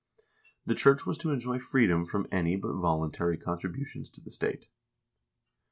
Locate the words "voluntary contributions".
2.73-4.09